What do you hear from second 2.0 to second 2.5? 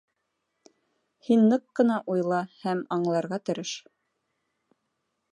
уйла